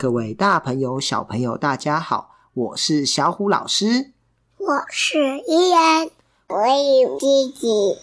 [0.00, 4.12] 各位大朋友、小朋友，大家好，我是小虎老师，
[4.56, 6.08] 我是依然，
[6.48, 6.56] 我
[7.02, 7.98] 有弟弟，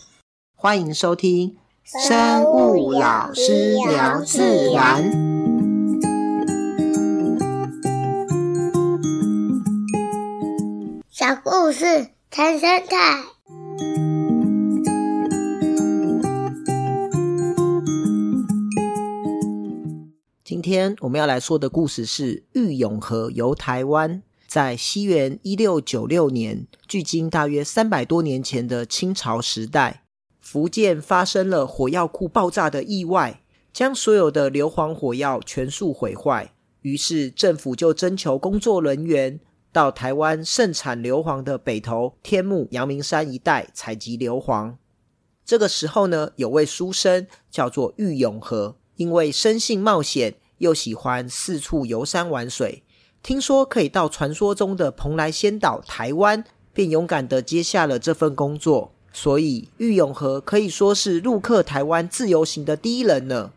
[0.53, 5.09] 欢迎收听生物老师聊自然，
[11.09, 14.06] 小故事谈生态。
[20.67, 24.21] 天我们要来说的故事是郁永河游台湾。
[24.47, 30.03] 在西元一六九六年，距今大约三百多年前的清朝时代，
[30.41, 36.51] 福建发生了火药库爆炸的意外，将所有的硫磺火药全数毁坏。
[36.81, 39.39] 于是政府就征求工作人员
[39.71, 44.75] 到台湾盛产硫磺的北投、天目、阳明山一带采集硫磺。
[45.45, 48.75] 这个时候呢，有位书生叫做郁永河。
[48.97, 52.83] 因为生性冒险，又喜欢四处游山玩水，
[53.23, 58.91] 听说可以到传说中的蓬莱仙岛台湾，便勇敢地接下了这份工作。
[59.13, 63.51] 所以郁永河可以说是陆客台湾自由行的第一人呢。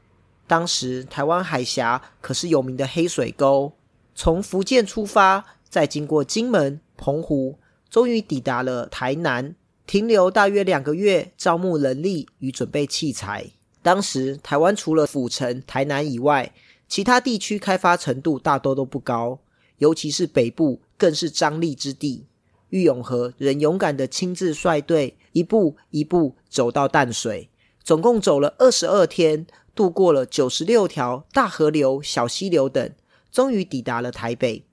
[0.46, 3.72] 当时台湾海峡可是有名的黑水沟，
[4.14, 7.58] 从福建出发，再经过金门、澎湖，
[7.90, 9.54] 终于抵达了台南，
[9.86, 13.50] 停留大约两个月，招募人力与准备器材。
[13.82, 16.52] 当时台湾除了府城、台南以外，
[16.90, 19.38] 其他地区开发程度大多都不高，
[19.78, 22.26] 尤其是北部更是张力之地。
[22.70, 27.48] 郁永河仍勇敢地亲自率队，一步一步走到淡水，
[27.84, 32.92] 总共走了二十二天，渡过了九十六条大河流、小溪流等，
[33.30, 34.64] 终于抵达了台北。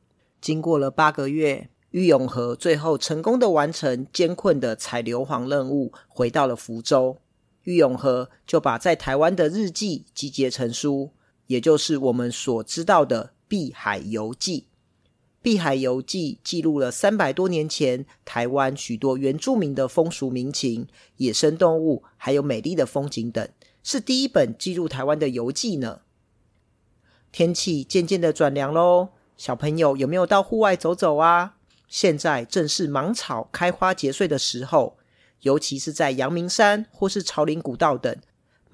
[0.41, 7.19] 经过了八个月，郁永河最后成功地完成艰困的采硫磺任务，回到了福州。
[7.61, 11.11] 郁永河就把在台湾的日记集结成书，
[11.47, 14.61] 也就是我们所知道的《碧海游记》。
[15.41, 20.87] 《碧海游记》记录了三百多年前台湾许多原住民的风俗民情、
[21.17, 23.47] 野生动物，还有美丽的风景等，
[23.83, 26.01] 是第一本记录台湾的游记呢。
[27.31, 31.55] 天气渐渐的转凉喽，小朋友有没有到户外走走啊？
[31.87, 34.97] 现在正是芒草开花结穗的时候。
[35.41, 38.17] 尤其是在阳明山或是朝林古道等，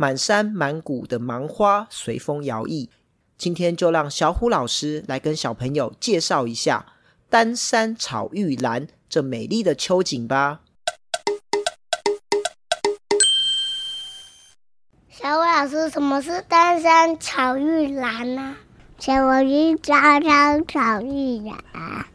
[0.04, 2.90] 满山满谷的芒花随风摇曳。
[3.38, 6.88] 今天就让小虎老师来跟小朋友介绍一下
[7.30, 10.60] 丹山草玉兰这美丽的秋景吧。
[15.10, 18.58] 小虎老师，什么是丹山草玉兰呢？
[19.00, 22.06] 请我去找找草玉兰。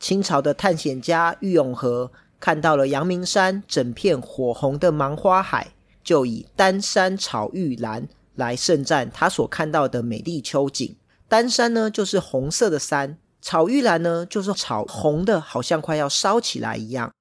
[0.00, 2.10] 清朝的探险家郁永河。
[2.38, 5.68] 看到了阳明山整片火红的芒花海，
[6.06, 10.94] 就以丹山草玉兰来盛赞他所看到的美丽秋景。
[11.26, 17.12] 丹山呢，就是红色的山；草玉兰呢，就是草红的，好像快要烧起来一样。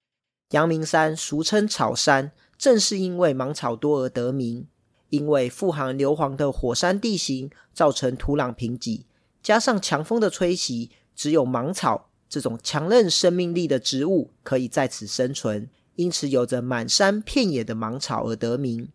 [0.51, 4.68] 阳明山俗称草山，正是因为芒草多而得名。
[5.09, 9.06] 因为富含硫磺的火山地形，造成土壤贫瘠，
[9.41, 12.09] 加上强风的吹袭，只有芒草。
[12.29, 18.89] 这种强韧生命力的植物可以在此生存，因此有着满山遍野的芒草而得名。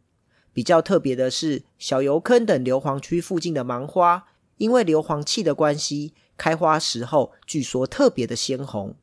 [0.52, 8.94] 比较特别的是，小油坑等硫磺区附近的芒花，因为硫磺气的关系，开花时候据说特别的鲜红。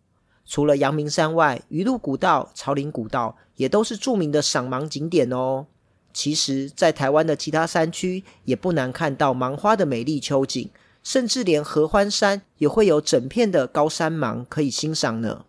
[0.45, 5.67] 除了阳明山外，鱼路古道、朝林古道也都是著名的赏芒景点哦。
[6.13, 10.69] 其实，在台湾的其他山区，也不难看到芒花的美丽秋景。
[11.03, 15.45] 甚至连合欢山也会有整片的高山芒可以欣赏呢。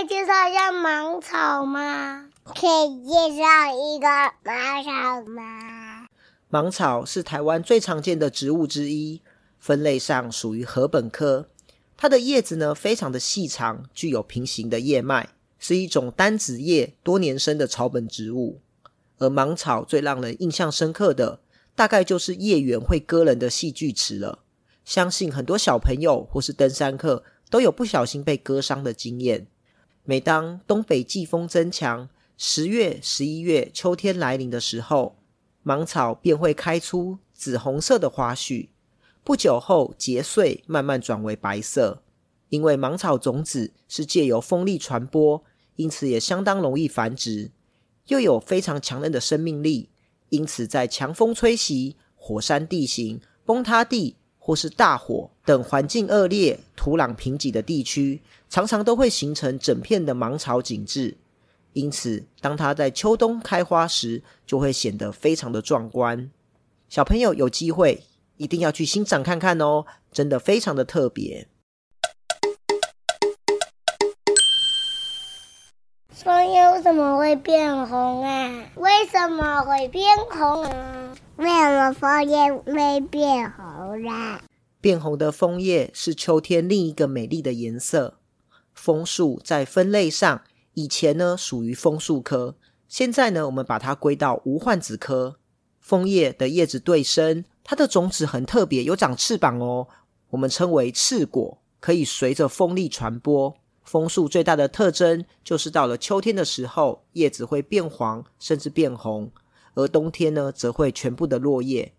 [0.00, 2.30] 以介绍一下芒草吗？
[2.44, 4.06] 可以介绍一个
[4.44, 6.06] 芒草吗？
[6.48, 9.20] 芒草是台湾最常见的植物之一，
[9.58, 11.48] 分类上属于禾本科。
[11.96, 18.60] 它的叶子呢，非常的细长，具有平行的叶脉，是一种单子叶多年生的草本植物。
[19.18, 21.40] 而芒草最让人印象深刻的，
[21.74, 24.38] 大概就是叶缘会割人的戏剧词了。
[24.84, 29.48] 相信很多小朋友或是登山客都有不小心被割伤的经验。
[30.10, 32.08] 每当东北季风增强，
[32.38, 35.18] 十月、十一月秋天来临的时候，
[35.62, 38.70] 芒草便会开出紫红色的花序，
[39.22, 42.02] 不久后结穗，慢慢转为白色。
[42.48, 45.44] 因为芒草种子是借由风力传播，
[45.76, 47.50] 因此也相当容易繁殖。
[48.06, 49.90] 又有非常强韧的生命力，
[50.30, 54.16] 因此在强风吹袭、火山地形、崩塌地
[54.48, 61.18] 或是大火等环境恶劣、土壤贫瘠的地区，常常都会形成整片的芒草景致。
[61.74, 66.30] 因此当它在秋冬开花时，就会显得非常的壮观。
[66.88, 68.04] 小朋友有机会
[68.38, 71.46] 一定要去欣赏看看哦，真的非常的特别。
[76.10, 78.64] 枫叶为什么会变红啊？
[78.76, 81.14] 为什么会变红啊？
[81.36, 83.67] 为什么枫叶会变红
[84.80, 88.18] 变红的枫叶是秋天另一个美丽的颜色。
[88.72, 90.42] 枫树在分类上，
[90.74, 92.56] 以前呢属于枫树科，
[92.86, 95.38] 现在呢我们把它归到无患子科。
[95.80, 99.88] 枫叶的叶子对生，它的种子很特别，有长翅膀哦，
[100.30, 103.56] 我们称为翅果，可以随着风力传播。
[103.82, 109.30] 枫树最大的特征就是到了秋天的时候，叶子会变黄，甚至变红；
[109.74, 111.94] 而冬天呢，则会全部的落叶。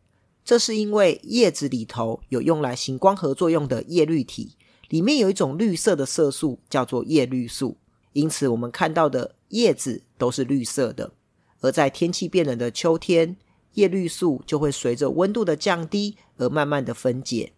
[0.49, 4.55] 这是因为叶子里头有用来行光合作用的叶绿体，
[4.89, 7.77] 里面有一种绿色的色素，叫做叶绿素。
[8.13, 11.11] 因此，我们看到的叶子都是绿色的。
[11.61, 13.37] 而在天气变冷的秋天，
[13.75, 17.51] 叶绿素就会随着温度的降低而慢慢的分解。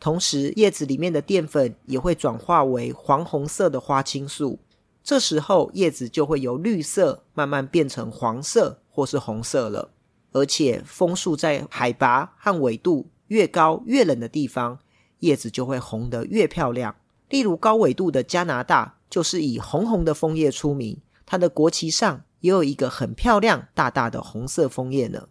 [0.00, 4.58] 同时，叶子里面的淀粉也会转化为黄红色的花青素，
[5.04, 9.90] 这时候叶子就会由绿色慢慢变成黄色或是红色了。
[10.32, 14.78] 而且，枫树在海拔和纬度越高越冷的地方，
[15.20, 16.96] 叶子就会红得越漂亮。
[17.28, 25.28] 例如，高纬度的加拿大就是以红红的枫叶出名，它的国旗上也有一个很漂亮大大的红色枫叶呢。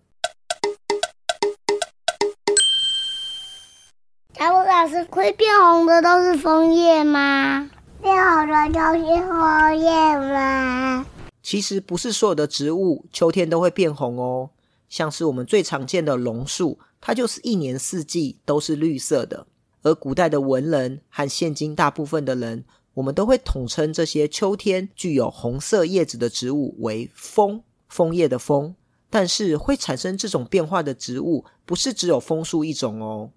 [4.38, 7.70] 小虎老师，会变红的都是枫叶吗？
[8.02, 11.06] 变红的都是枫叶吗？
[11.42, 14.50] 其实不是所有的植物秋天都会变红哦。
[14.90, 19.48] 像是我们最常见的榕树，它就是一年四季都是绿色的。
[19.84, 28.76] 而古代的文人和现今大部分的人，我们都会统称这些秋天具有红色叶子的植物为枫，枫叶的枫。
[29.10, 33.32] 但是会产生这种变化的植物，不是只有枫树一种哦。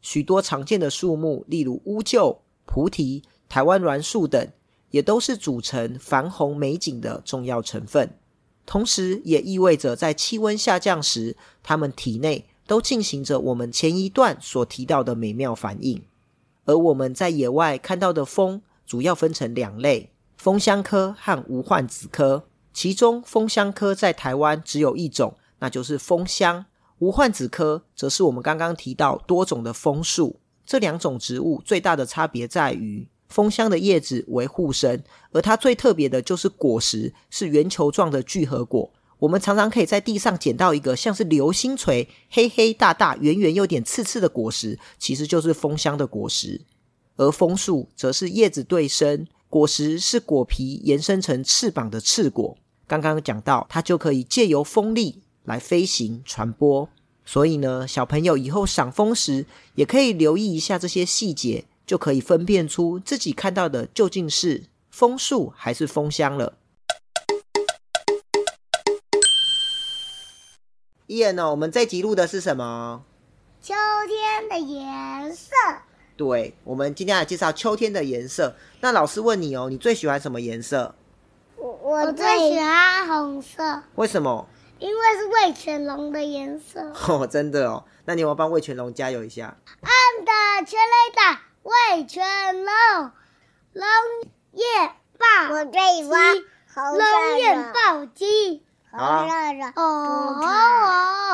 [0.00, 4.48] 许多常见的树木，例如乌桕、菩提、台湾栾树等，
[4.90, 8.16] 也都是组成繁红美景的重要成分。
[8.68, 16.02] 同时，也意味着在气温下降时，它们体内都进行着我们前一段所提到的美妙反应。
[16.66, 22.44] 而我们在野外看到的枫，主要分成两类：枫香科和无患子科。
[22.74, 26.66] 其中，枫香科在台湾只有一种，那就是枫香。
[26.98, 35.02] 无患子科则是我们刚刚提到多种的枫树，这两种植物最大的差别在于，枫香的叶子为互生，
[35.32, 38.90] 而它最特别的就是果实是圆球状的聚合果。
[39.18, 46.60] 我们常常可以在地上捡到一个像是流星锤、黑黑大大、圆圆有点刺刺的果实，其实就是枫香的果实。
[47.16, 52.56] 而枫树则是叶子对生，果实是果皮延伸成翅膀的翅果。
[52.86, 55.22] 刚刚讲到，它就可以借由风力。
[55.44, 56.86] 来飞行传播，
[57.24, 59.46] 所以呢，小朋友以后赏枫时
[59.76, 66.58] 也可以留意一下这些细节，就可以分辨出自己看到的究竟是枫树还是枫香了。
[71.06, 71.50] 伊恩呢？
[71.50, 73.02] 我们这集录的是什么？
[73.62, 73.72] 秋
[74.06, 75.54] 天的颜色。
[76.14, 78.54] 对，我们今天来介绍秋天的颜色。
[78.80, 80.94] 那老师问你哦，你最喜欢什么颜色？
[81.56, 83.82] 我我最喜欢红色。
[83.94, 84.46] 为什么？
[84.78, 87.84] 因为是魏全龙的颜色哦，真的哦。
[88.04, 89.56] 那你有没有帮魏全龙加油一下？
[89.80, 92.24] 按的全垒打，味全
[92.64, 92.72] 龙，
[93.74, 93.84] 龙
[94.52, 94.64] 叶
[95.18, 96.34] 暴击，我最喜欢
[96.96, 98.98] 龙焰暴击，红
[99.28, 99.82] 色的哦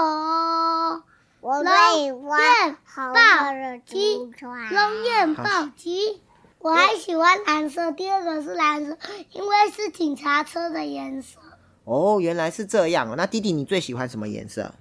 [0.01, 1.03] 哦，
[1.41, 3.21] 我最喜欢红色
[3.55, 6.21] 的出川，龙焰暴击。
[6.59, 8.99] 我还喜欢蓝色，第二个是蓝色，
[9.31, 11.39] 因为是警察车的颜色。
[11.85, 13.15] 哦，原来是这样哦。
[13.17, 14.75] 那弟弟，你最喜欢什么颜色？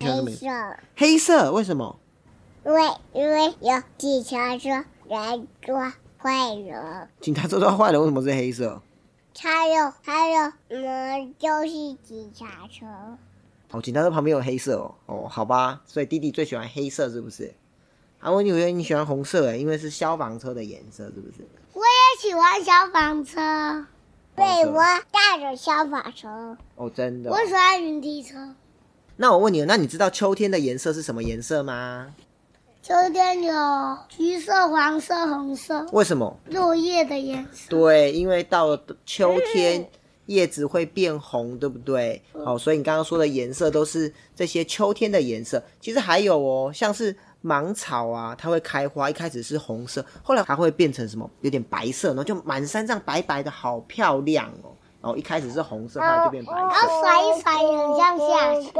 [0.00, 0.48] 黑色。
[0.96, 1.52] 黑色？
[1.52, 1.98] 为什么？
[2.64, 7.08] 因为因为有警察车来抓坏人。
[7.20, 8.80] 警察车抓坏人，为什么是黑色？
[9.38, 11.68] 还有还有，嗯，就是
[12.02, 12.86] 警察车。
[13.70, 14.94] 哦，警察车旁边有黑色哦。
[15.06, 15.82] 哦，好吧。
[15.86, 17.52] 所以弟弟最喜欢黑色，是不是？
[18.20, 21.46] 啊，我以为你喜欢红色诶，因为是消防车的颜色，是不是？
[21.72, 23.86] 我也喜欢消防车。
[24.36, 24.80] 对，我
[25.10, 26.56] 带着消防车。
[26.76, 27.30] 哦，真的。
[27.30, 28.54] 我喜欢云梯车。
[29.16, 32.14] 那我问你，那你知道秋天的颜色是什么颜色吗？
[32.86, 35.86] 秋天有橘色、黄色、红色。
[35.92, 36.38] 为什么？
[36.50, 37.70] 落叶的颜色。
[37.70, 39.88] 对，因为到了秋天，
[40.26, 42.22] 叶子会变红，对不对？
[42.44, 45.64] 好，所以你刚刚说的颜色都是这些秋天的颜色。
[45.80, 47.16] 其实还有哦，像是。
[47.46, 51.30] 芒草啊，它会开花，一开始是红色，后来它会变成什么？
[51.42, 54.72] 有点白色，然后就满山这样白白的，好漂亮哦！
[55.04, 56.58] 然后一开始是红色，后来就变白色。
[56.58, 58.70] 然后甩一甩，很像下雪。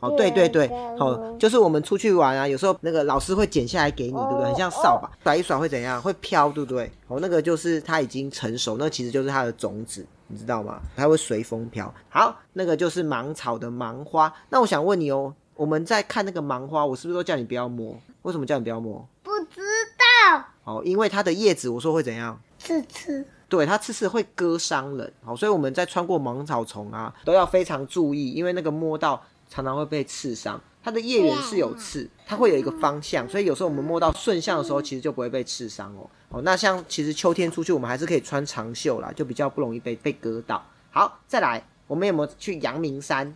[0.00, 0.66] 哦，对对对，
[0.98, 4.46] 哦，就是我们出去玩啊，有时候那个老师会剪下来给你，对不对？
[4.46, 6.02] 很像扫把，甩一甩会怎样？
[6.02, 6.90] 会飘，对不对？
[7.06, 10.80] 哦，那个就是它已经成熟，那其实就是它的种子，你知道吗？
[10.96, 11.94] 它会随风飘。
[12.08, 14.34] 好，那个就是芒草的芒花。
[14.48, 17.96] 那我想问你哦，我们在看那个芒花，我是不是都叫你不要摸？
[18.22, 19.06] 为什么叫你不要摸？
[19.22, 19.60] 不知
[19.96, 20.44] 道。
[20.64, 22.40] 哦，因为它的叶子，我说会怎样？
[22.58, 23.24] 刺刺。
[23.52, 30.58] 对，它刺刺会割伤人，好，所以我们在穿过芒草丛啊，都要非常注意，因为那个摸到常常会被刺伤。
[30.82, 36.08] 它的叶缘是有刺，它会有一个方向，所以有时候我们摸到顺向的时候，其实就不会被刺伤哦。
[36.30, 40.64] 哦，那像其实秋天出去，我们还是可以穿长袖啦，就比较不容易被被割到。
[40.90, 43.34] 好，再来，我们有没有去阳明山？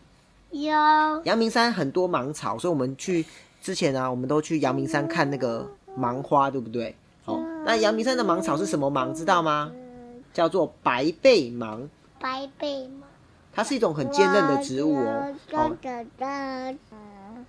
[0.50, 0.72] 有。
[1.24, 3.22] 阳明山很多芒草，所以我们去
[3.60, 6.96] 之前啊，我们都去阳明山看那个芒花，对不对？
[7.26, 9.12] 好，那阳明山的芒草是什么芒？
[9.12, 9.70] 知道吗？
[10.36, 11.88] 叫做白背芒，
[12.20, 13.08] 白背芒，
[13.54, 15.34] 它是一种很坚韧的植物哦。
[15.52, 15.74] 哦，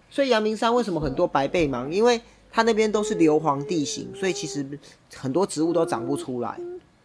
[0.10, 1.92] 所以阳明山为什么很多白背芒？
[1.92, 4.66] 因为它那边都是硫磺地形，所以其实
[5.14, 6.58] 很多植物都长不出来。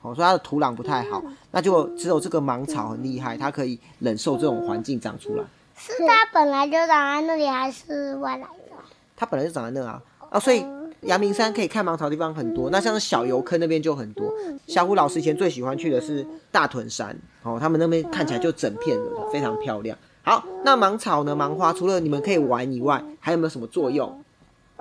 [0.03, 1.21] 哦，所以它的土壤不太好，
[1.51, 5.43] 那就只有这个芒草很厉害，它可以忍受这种环境长出来。
[5.77, 8.77] 是它本来就长在那里，还是外来的？
[9.17, 10.65] 它本来就长在那啊，啊，所以。
[11.03, 14.33] 阳明山可以看芒草的地方很多，那像小油坑那边就很多。
[14.67, 19.97] 小虎老师以前最喜欢去的是大屯山，哦，他们那边看起来就整片的非常漂亮。
[20.23, 21.35] 好，那芒草呢？
[21.35, 24.23] 芒花除了你们可以玩以外，还有没有什么作用？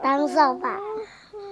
[0.02, 0.76] 当扫把。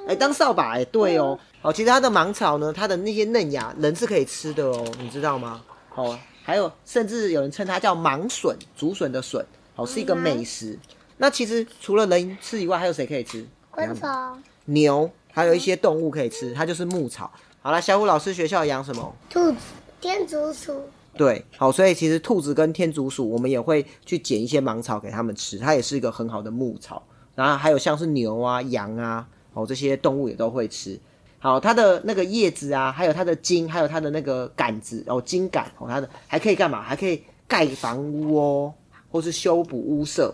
[0.05, 1.37] 哎、欸，当扫把，哎，对哦。
[1.63, 5.61] 哦，其实它的芒草呢，它的那些嫩芽，人是可以吃的哦，你知道吗？
[5.95, 9.43] 哦，还有甚至有人称它叫芒笋，竹笋的笋，
[9.75, 10.77] 哦，是一个美食。
[11.17, 13.43] 那其实除了人吃以外，还有谁可以吃？
[13.71, 14.09] 昆虫。
[14.69, 17.31] 牛，还有一些动物可以吃，它就是牧草。
[17.61, 19.15] 好了，小虎老师学校养什么？
[19.29, 19.57] 兔子、
[19.99, 20.81] 天竺鼠。
[21.17, 27.03] 对，好，所以其实兔子跟天竺鼠，我们也会去捡一些芒草给他们吃，它也是一个很好的牧草。
[27.35, 30.97] 然后还有像是牛啊、羊啊，哦，这些动物也都会吃。
[31.39, 36.81] 好，它的那个叶子啊，还有它的茎，还有它的那个杆子哦，茎杆哦，它的还可以干嘛？
[36.81, 38.73] 还可以盖房屋哦，
[39.09, 40.33] 或是修补屋舍。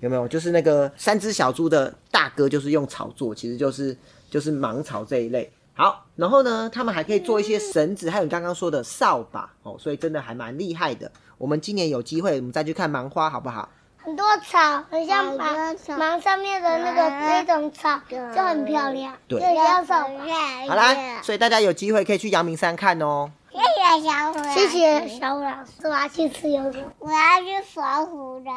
[0.00, 0.26] 有没有？
[0.28, 3.96] 就是那个三只小猪的大哥，就是用草做，其实就是
[4.30, 5.50] 就是芒草这一类。
[5.74, 11.10] 好，然后呢，他们还可以做一些绳子，还有你刚刚说的扫把哦，所以真的还蛮厉害的。
[11.36, 13.68] 我们今年有机会，我们再去看芒花，好不好？
[13.96, 19.14] 很多草，很像芒芒上面的那个那种草，就很漂亮。
[19.28, 20.66] 对，对，像扫把。
[20.68, 23.30] 好啦，所以大家有机会可以去阳明山看哦。
[23.52, 28.50] 谢谢小虎，谢谢小虎老师，我要去吃油条，我要去耍虎了。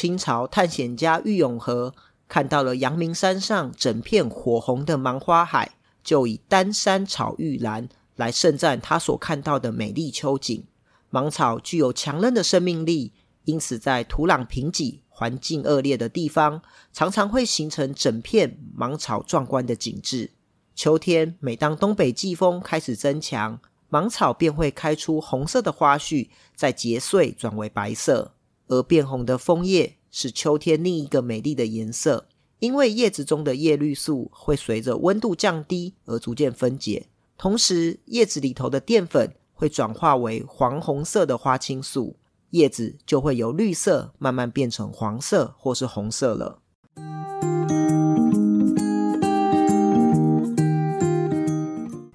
[0.00, 1.92] 清朝探险家郁永河
[2.28, 5.72] 看到了阳明山上整片火红的芒花海，
[6.04, 10.64] 就以“丹山草玉兰”来盛赞他所看到的美丽秋景。
[11.10, 13.12] 芒草具有强韧的生命力，
[13.42, 16.62] 因此在土壤贫瘠、环境恶劣的地方，
[16.92, 20.30] 常常会形成整片芒草壮观的景致。
[20.76, 28.34] 秋天，每当东北季风开始增强，芒草便会开出红色的花序，再结穗转为白色。
[28.68, 32.26] 而变红的枫叶是秋天另一个美丽的颜色，
[32.60, 42.16] 因为叶子中的叶绿素会随着温度降低而逐渐分解，同时叶子里头的淀粉会转化为黄红色的花青素，
[42.50, 46.60] 叶子就会由绿色慢慢变成黄色或是红色了。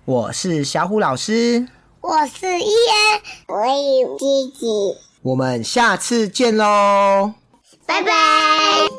[0.06, 1.68] 我是小虎老师，
[2.02, 5.13] 我是伊恩，我有弟弟。
[5.24, 7.34] 我们下次见喽，
[7.86, 8.93] 拜拜。